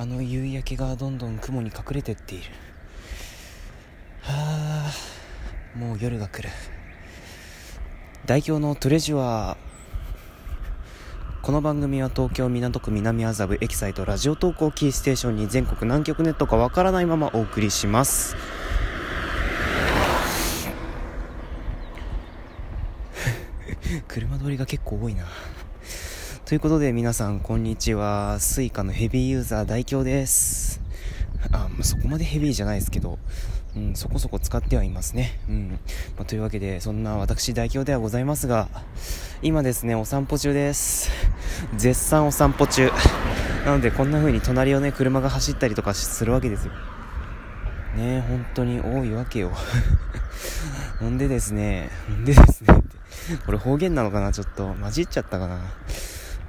[0.00, 2.44] あの夕焼けがどんどん雲に隠れてっている。
[4.22, 4.90] は
[5.74, 6.48] あもう夜が来る。
[8.24, 9.56] 代表のトレジュアー
[11.42, 18.36] この番組は東京港区南麻布エキサイトラジオ投稿キーステーションに全国南極ネットかわからないままお送りします。
[24.08, 25.26] 車通りが結構多いな。
[26.50, 30.80] ということで皆さんこんにちは Suica のヘビーユーザー大京です
[31.52, 33.20] あまそこまでヘビーじゃないですけど
[33.76, 35.38] うん、そこそこ使ってはいますね。
[35.48, 35.78] うん。
[36.16, 38.66] まあ、というわけで、そんな私代表ではございますが、
[39.42, 41.08] 今ですね、お散歩中です。
[41.76, 42.90] 絶賛お散歩中。
[43.64, 46.72] なので、こんな風に隣をね、車が走ったりとかするわけですよ。
[47.94, 49.52] ね本当に多いわけよ。
[50.98, 52.74] ほんでですね、ほんでですね、
[53.46, 54.32] これ方言なのかな？
[54.32, 55.60] ちょっと混じっちゃったかな？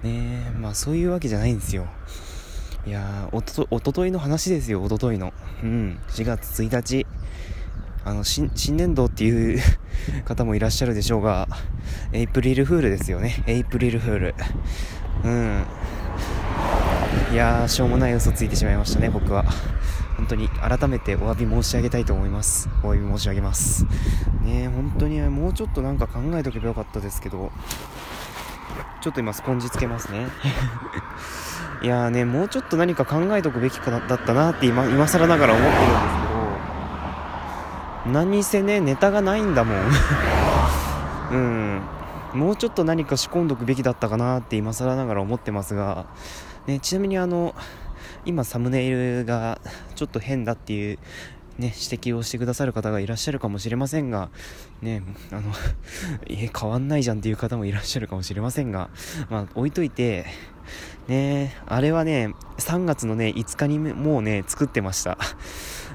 [0.03, 1.87] ねまあそういうわけじゃないんですよ。
[2.87, 5.33] いやー、おとと、おとといの話ですよ、おとといの。
[5.61, 7.05] うん、4月1日。
[8.03, 9.61] あの、新、新年度っていう
[10.25, 11.47] 方もいらっしゃるでしょうが、
[12.11, 13.43] エイプリルフールですよね。
[13.45, 14.35] エイプリルフール。
[15.23, 15.63] うん。
[17.31, 19.45] いやー、しょうもない嘘ついてしまいましたね、僕は。
[20.17, 22.67] 本当に改めてお詫び申し上げたいと思います。
[22.83, 23.85] お詫び申し上げます。
[24.43, 27.51] ね本当にもうちょっとなんか考えとけばよかったですけど、
[29.01, 30.27] ちょっと今スポンジつけますね。
[31.81, 35.95] いやーね、もうちょっと何か考えとくべきかだったなって今、今更ながら思ってるんです
[38.03, 39.77] けど、何せね、ネタがないんだもん。
[41.33, 41.81] うん。
[42.33, 46.05] もうちょっと何か仕込んどくべきだったかなって今更ながら思ってますが、
[46.67, 47.55] ね、ちなみにあの、
[48.25, 49.59] 今サムネイルが
[49.95, 50.99] ちょっと変だっていう
[51.61, 54.29] ね、指摘をしてくださる方がいらっしゃるかもしれませんが、
[54.81, 55.53] ね、あの、
[56.27, 58.89] え、変わんないじゃんっていう方もいらっしゃるかもしれませんが、
[59.29, 60.25] まあ、置いといて、
[61.07, 65.17] ね、あれはね、3月のね、5日にもうね、作ってました。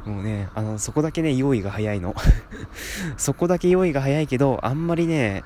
[0.05, 2.15] もうね、あの、そこだけね、用意が早いの。
[3.19, 5.43] そこだけ用意が早いけど、あんまりね、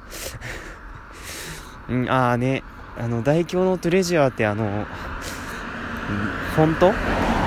[1.88, 2.62] うん、ああね、
[2.98, 4.86] あの、大京のトレジャーってあの、
[6.54, 6.92] フォント？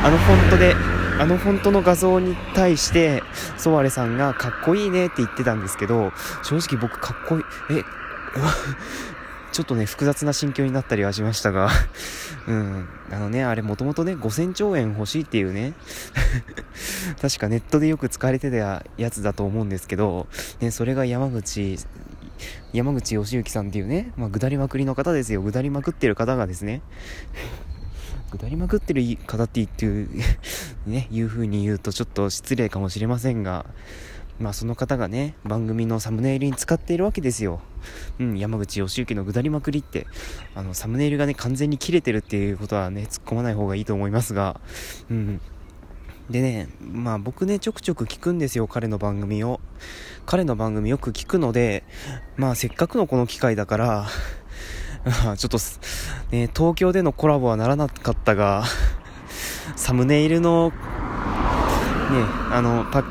[0.04, 0.76] あのフォントで、
[1.20, 3.24] あのフォントの画像に対して、
[3.58, 6.12] ソワレさんがかっこいいねって言ってたんですけど、
[6.44, 7.44] 正直僕かっこいい、
[7.80, 7.84] え、
[9.54, 11.70] ちょっとね、複雑な心境になったりはしましたが、
[12.48, 12.90] うん。
[13.12, 15.74] あのね、あれもともとね、5000兆円欲しいっていうね、
[17.22, 20.28] 確かネットでよく使われてたやつだと思うんですけど、
[20.60, 21.78] ね、それが山口、
[22.74, 25.42] 山口義行さんっていうね、まあ、ぐだりまくりの方ですよ。
[25.42, 26.82] ぐだりまくってる方がですね、
[28.38, 30.10] 下りまくってる方って言っていう
[30.88, 33.66] ね、いう風に言うとちょっと失礼かもしれませんが、
[34.40, 37.62] まあその方がね、番組のサムネイルに使っているわけですよ。
[38.20, 40.08] うん、山口義行の下りまくりって、
[40.56, 44.60] あの、サムネイルがね、完全に切れてるっていうことはね、突っ込まない方がいいと思いますが、
[45.10, 45.42] うん。
[46.30, 49.60] でね、まあ僕ね、ちょくちょく聞くんですよ、彼の番組を。
[50.26, 51.84] 彼の番組よく聞くので、
[52.38, 54.08] まあせっかくのこの機会だから、
[55.38, 55.58] ちょっと、
[56.32, 58.64] ね、東京でのコラボはならなかったが、
[59.76, 60.74] サムネイルの、ね、
[62.52, 63.04] あの、パ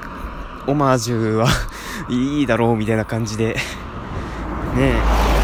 [0.67, 1.49] オマージュは
[2.09, 3.57] いいだろうみたいな感じで、
[4.75, 4.95] ね、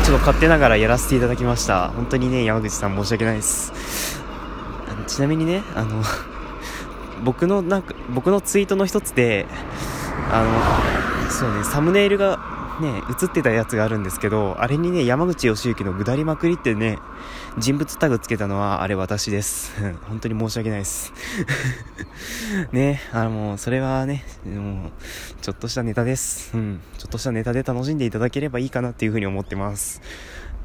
[0.04, 1.88] ちょっと勝手ながらやらせていただきました。
[1.88, 3.72] 本当にね、山口さん申し訳ないです。
[5.06, 6.02] ちなみにね、あの、
[7.24, 9.46] 僕のなんか、僕のツイートの一つで、
[10.32, 16.98] あの、そうね、サムネイルがね、映ってたやつがあるんですけど、あれにね、山口義行のぐだりまくりってね、
[17.58, 19.72] 人物タグつけたのは、あれ私です。
[20.08, 21.12] 本当に申し訳ないです。
[22.70, 24.90] ね、あの、それはね、もう、
[25.40, 26.52] ちょっとしたネタです。
[26.54, 30.00] うん、ちょっとしたネタで楽しんでいただければいいかなっていうふうに思ってます。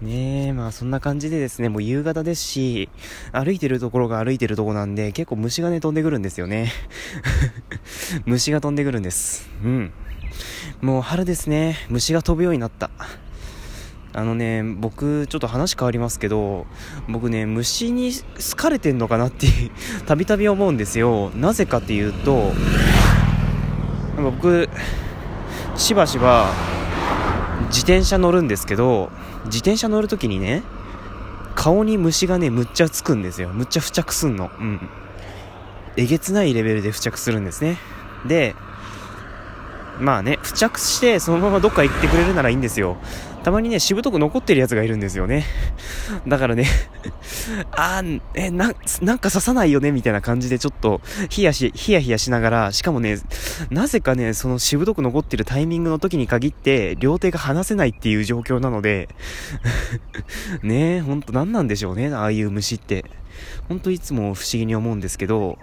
[0.02, 2.90] ねえ、まあそんな感じでですね、もう夕方ですし、
[3.32, 6.72] 歩いてるところが歩いてるとこなんで、結構虫がね飛んでくるんですよね。
[8.26, 9.50] 虫が飛んでくるんです。
[9.64, 9.94] うん。
[10.84, 11.78] もう春ですね。
[11.88, 12.90] 虫が飛ぶようになった。
[14.12, 16.66] あのね、僕、ちょっと話変わりますけど、
[17.08, 19.48] 僕ね、虫に好かれてんのかなって
[20.06, 21.32] たびたび思うんですよ。
[21.38, 22.52] なぜかっていうと、
[24.18, 24.68] なんか僕、
[25.78, 26.52] しばしば、
[27.68, 29.10] 自転車乗るんですけど、
[29.46, 30.64] 自転車乗るときにね、
[31.56, 33.52] 顔に虫がね、むっちゃつくんですよ。
[33.54, 34.52] むっちゃ付着すんの。
[34.60, 34.90] うん。
[35.96, 37.78] えげつないレベルで付着するんですね。
[38.26, 38.54] で、
[40.00, 42.98] まあね、付着してそのままどっか行ってくれるならいいんですよ。
[43.44, 45.44] たまにね、しぶとく残ってるやつがいるんですよね。
[46.28, 46.66] だからね
[47.72, 49.92] あー、え、な、なんか刺さないよね？
[49.92, 53.18] みたいな感じでちょっと、ヒヤし、ヒヤヒヤしながら、しかもね、
[53.70, 59.10] なぜかね、そのしぶとく残ってるタイミングの時に限って、両手が離せないっていう状況なので
[60.64, 63.04] ねえ、ほんと何なんでしょうね、ああいう虫って。
[63.68, 65.58] ほんといつも不思議に思うんですけど、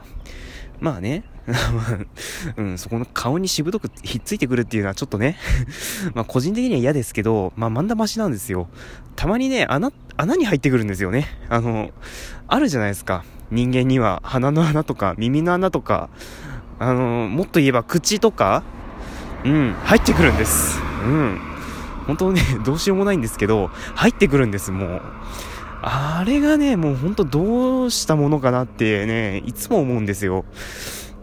[0.80, 1.24] まあね、
[2.56, 5.36] うん、そこの顔にしぶとくひっついてくるっていうのはちょっとね
[6.14, 8.68] まあ個人的には嫌ですけど、まあまんだましなんですよ。
[9.16, 11.26] たまにね、穴、穴に入ってくるんですよね。
[11.48, 11.90] あの、
[12.48, 13.24] あるじゃないですか。
[13.50, 16.08] 人間には鼻の穴とか耳の穴とか、
[16.78, 18.62] あの、もっと言えば口とか、
[19.44, 20.80] うん、入ってくるんです。
[21.04, 21.40] うん。
[22.06, 25.02] 本当ね、どうしようもないんですけど、入ってくるんです、もう。
[25.82, 30.44] あれがね、もう本当どうしたものかなってね、いつも思うんですよ。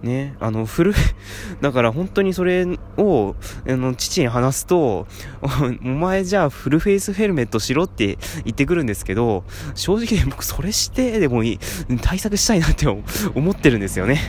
[0.01, 0.93] ね、あの、フル、
[1.61, 2.67] だから本当にそれ
[2.97, 3.35] を、
[3.67, 5.07] あの、父に話すと、
[5.83, 9.43] お前じゃあフルフェイスヘルメットしろって言ってくるんですけど、
[9.73, 11.59] 正直僕それしてでもいい、
[12.01, 14.19] 対策したいなって思ってるんですよね。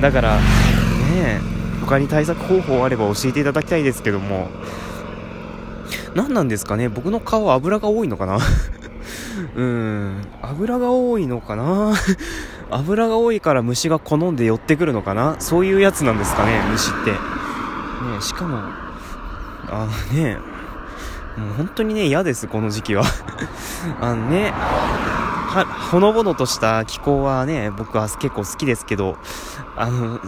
[0.00, 1.40] だから、ね、
[1.80, 4.48] 他に対策方法あれば教えていただきたいですけども、
[6.14, 8.38] 何なんですかね僕の顔は油が多いのかな？
[9.56, 11.94] うん、油が多いのかな？
[12.70, 15.36] 油が多いから虫が好んで寄ってくるのかな？
[15.38, 17.10] そういうやつなんですかね、虫って。
[17.12, 17.18] ね
[18.20, 18.58] しかも、
[19.70, 20.38] あのね、
[21.36, 23.04] もう本当にね、嫌です、この時期は。
[24.00, 24.52] あのね、
[25.48, 29.16] は、ほのぼのとした気候はね、僕は結構好きですけど、
[29.76, 30.20] あの、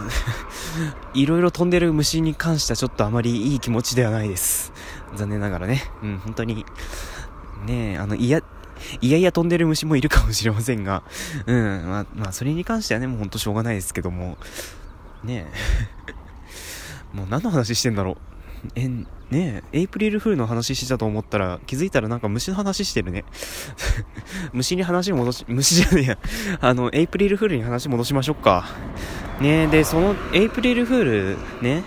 [1.13, 4.73] いろいろ飛んでる虫に関してはちょっとあまりいい気持ちではないです。
[5.15, 5.91] 残念ながらね。
[6.01, 6.65] うん、本当に、
[7.65, 8.41] ねあの、嫌、
[9.01, 11.03] いやいや飛んでる虫もいるかもしれませんが、
[11.45, 11.55] うん、
[11.87, 14.37] まあ、まあ、それに関してはね、もうほんとしょうがないですけども、
[15.23, 15.47] ね
[17.13, 18.17] え、 もう何の話してんだろう。
[18.75, 23.25] え、ねえ、エイプリルフールの話してたと思ったら、気づいたらなんか虫の話してるね。
[24.53, 26.17] 虫に話戻し、虫じゃねえや。
[26.59, 28.65] あの、エイプリルフールに話戻しましょうか。
[29.39, 31.83] ねえ、で、その、エイプリルフール、ね、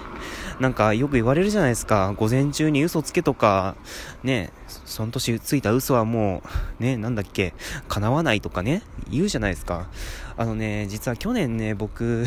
[0.61, 2.15] なんかよく言われるじゃないですか。
[2.17, 3.77] 午前中に嘘つけとか、
[4.23, 6.43] ね、その年ついた嘘はも
[6.81, 7.55] う、ね、なんだっけ、
[7.89, 9.89] 叶わないとかね、言うじゃないですか。
[10.37, 12.25] あのね、実は去年ね、僕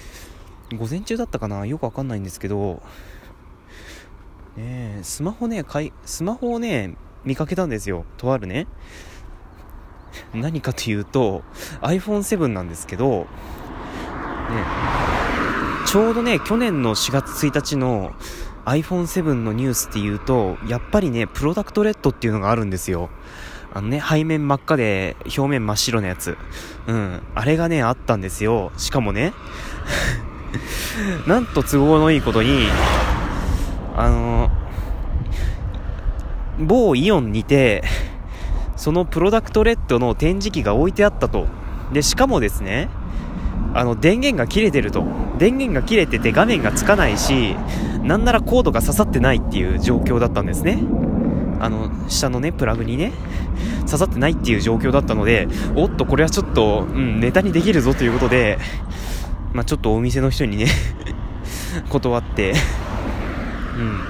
[0.76, 2.82] 午前中だったかなよくわかんないんですけど、
[4.56, 8.04] ねスマホね、買い、スマホをね、見かけたんですよ。
[8.16, 8.66] とあるね。
[10.32, 11.42] 何かというと、
[11.82, 13.26] iPhone7 なんですけど、ね、
[15.94, 18.14] ちょうどね、去年の4月1日の
[18.64, 23.10] iPhone7 のニュースっていうと、やっぱりね、プロダクトレッドっていうのがあるんですよ。
[23.72, 26.36] あのね、背面真っ赤で表面真っ白なやつ。
[26.88, 27.22] うん。
[27.36, 28.72] あれがね、あったんですよ。
[28.76, 29.34] しかもね、
[31.28, 32.66] なんと都合のいいことに、
[33.96, 34.50] あの、
[36.58, 37.84] 某イオンにて、
[38.74, 41.46] そのプロダクトレッドの展示機が置いてあったと。
[41.92, 42.88] で、しかもですね、
[43.74, 45.04] あの、電源が切れてると。
[45.38, 47.56] 電源が切れてて画面がつかないし、
[48.02, 50.82] なんならコードが刺さってないっていう状況だったんですね。
[51.60, 53.12] あの、下のね、プラグにね、
[53.86, 58.58] 刺さってないっていう状況だったので、おっと、これはちょっと、うん、ネタにできるぞということで、
[59.52, 60.66] まあ、ちょっとお店の人にね
[61.88, 62.54] 断って、
[63.78, 64.00] うん。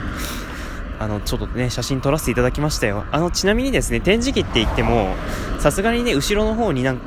[0.99, 3.05] あの、ちょっとね、写真撮らせていただきましたよ。
[3.13, 5.15] あの、ちなみにですね、展示機って言っても、
[5.59, 6.99] さすがにね、後ろの方になん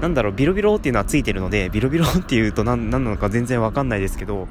[0.00, 4.48] なんだろう、ビロビロっていうのはついてるので、ビロビロっていうと何なのか全然わかんないですけど、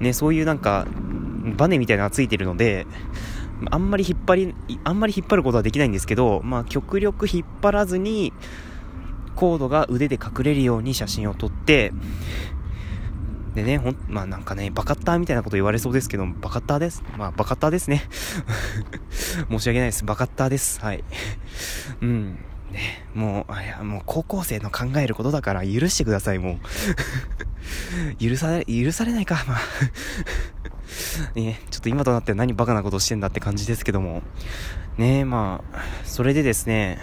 [0.00, 0.86] ね、そういうなんか、
[1.56, 2.86] バネみたいなのがついてるので、
[3.70, 8.32] あんまり引っ張り、あんまり引っ張ることはできないんですけど、まあ、極力引っ張らずに、
[9.34, 11.92] コードが腕で隠れるように写真を撮って、
[13.54, 17.02] でね、ほん、まあなんかね、バカッターみたいなこと言われそうですけど、バカッターです。
[17.18, 18.08] まあ、バカッターですね。
[19.50, 20.04] 申し訳ないです。
[20.04, 20.80] バカッターです。
[20.80, 21.04] はい。
[22.00, 22.38] うん。
[22.72, 28.16] ね、もう、あや、もう高校生の考えることだから許してください、もう。
[28.18, 29.58] 許され、許されないか、まあ
[31.38, 34.22] ね、ちょっと今となって何バカなことしてんだって感じですけども。
[34.98, 36.98] ねまあ、それでですね、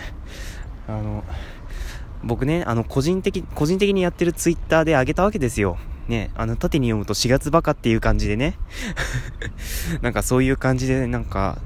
[0.87, 1.23] あの、
[2.23, 5.77] 僕ね、あの、個人的、個人的にやってるツイッターであげたわけですよ。
[6.07, 8.55] ね、あの、縦に読むと4月バカっていう感じでね。
[10.01, 11.59] なんかそういう感じで、なんか、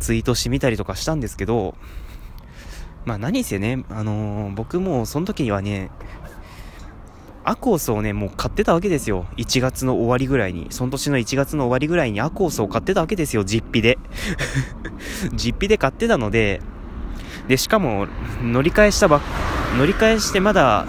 [0.00, 1.74] ツイートしてみたりとかしたんですけど、
[3.04, 5.90] まあ何せね、あのー、僕もその時にはね、
[7.44, 9.26] アコースをね、もう買ってたわけですよ。
[9.36, 10.68] 1月の終わりぐらいに。
[10.70, 13.98] その年の1月の終わりぐらいにアコースを買ってたわけですよ、実費で。
[15.34, 16.60] 実費で買ってたので、
[17.48, 18.06] で、しかも、
[18.42, 19.20] 乗り換えしたば
[19.76, 20.86] 乗り換えしてまだ、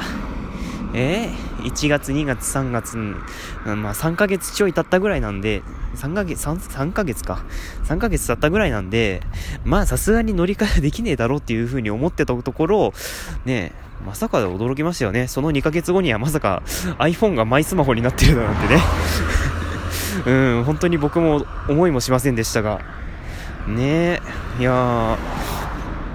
[0.94, 5.64] えー、1月、2月、3月、まあ3ヶ月ちょい経ったぐらいなんで、
[5.96, 7.44] 3ヶ月、3, 3ヶ月か。
[7.86, 9.22] 3ヶ月経ったぐらいなんで、
[9.64, 12.94] まあさすがに乗り換えできねえだろうっていう風に思ってたところ、
[13.46, 13.74] ね
[14.06, 15.28] まさか驚きましたよね。
[15.28, 16.62] その2ヶ月後にはまさか
[17.00, 18.82] iPhone がマイスマホになってるだなんてね。
[20.28, 22.82] うん、本当に僕も思いもしませんでしたが。
[23.68, 24.22] ねえ
[24.60, 25.18] いや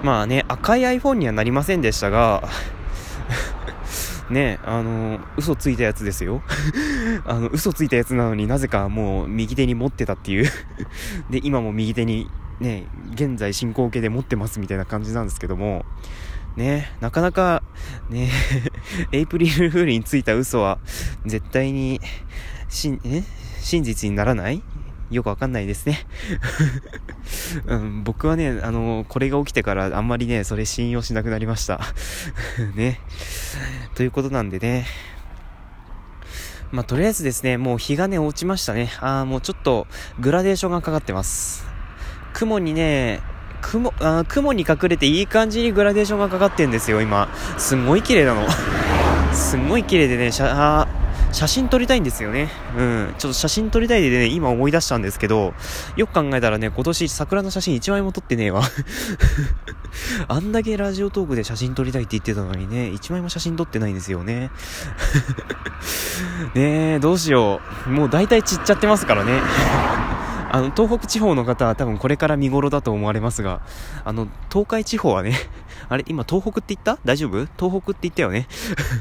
[0.03, 2.47] まあね、赤い iPhone にはなりませんでしたが、
[4.29, 6.41] ねあの嘘ついたやつですよ
[7.25, 10.49] あの嘘ついたやつなのになぜかもう右手に持ってたっていう
[11.29, 15.85] で今も右手にね現在進行形で持ってますみたいな感じなんですけども
[16.55, 17.63] ねなかなか
[18.09, 18.29] ね
[19.11, 20.79] エイプリルフールについた嘘は
[21.25, 22.01] 絶対に
[22.69, 23.23] しんえ
[23.61, 24.61] 真実にならない？
[25.11, 26.05] よくわかんないですね。
[27.65, 31.81] うん、僕はね、あの、これが起きてからあんまりね、それ信用しなくなりました。
[32.75, 32.99] ね。
[33.95, 34.85] ということなんでね。
[36.71, 38.91] まあ、とりあえずですね、もう日がね、落ちましたね。
[39.01, 39.87] ああ、もうちょっと
[40.19, 41.65] グラデーションがかかってます。
[42.33, 43.21] 雲にね、
[43.61, 47.27] 雲、あ雲に隠れていい感じにグラデーションがかかってんですよ、今。
[47.57, 48.45] すんごい綺麗なの。
[49.33, 50.87] すんごい綺麗でね、シャ、
[51.31, 52.49] 写真撮りたいんですよね。
[52.77, 53.15] うん。
[53.17, 55.53] ちょっと写真撮りたいでね、今思い出したんですけど、
[55.95, 58.63] よく考えたらね、今年桜の写真1枚も撮ってねえわ。
[60.27, 64.51] あんだけラジオトークで写真撮りたいって言ってたのにね、1枚も写真撮ってないんですよね。
[66.55, 67.89] ねえ、どうしよう。
[67.89, 70.18] もう大体散っちゃってますからね。
[70.51, 73.61] あの、東北地方の方は多分これから見頃だと思われますが、
[74.03, 75.35] あの、東海地方はね、
[75.89, 76.97] あれ今東北って言った？
[77.05, 77.47] 大丈夫？
[77.57, 78.47] 東北って言ったよね？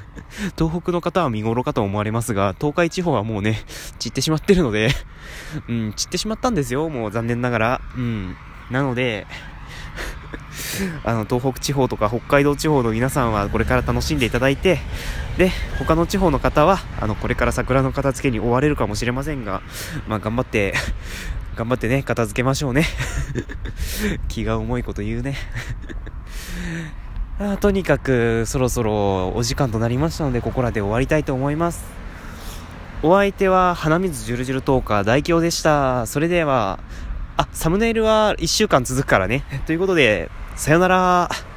[0.59, 3.63] 東北の方は見頃かと思われますが、東海地方はもうね、
[3.99, 4.91] 散ってしまってるので
[5.69, 7.81] うん、散ってしまったんですよ、もう残念ながら。
[7.97, 8.37] うん。
[8.71, 9.27] なので、
[11.05, 14.79] あの、東北地方とか北海道地方の皆さんはこれから楽しんでいただいて、
[15.39, 19.63] で、他の地方の方は、あの、これから桜の片付けに追われるかもしれませんが、
[20.09, 20.75] まあ、頑張って、
[21.59, 22.85] 頑張ってね、片付けましょうね。
[24.29, 25.35] 気が重いこと言うね。
[27.41, 31.85] あとにかく、そろそろお時間となりましたので、ここらで終わりたいと思います。
[33.03, 36.07] お相手は、花水じゅるじゅるトーカー大京でした。
[36.07, 36.79] それでは、
[37.37, 39.43] あ、サムネイルは1週間続くからね。
[39.67, 41.48] ということで、さよなら。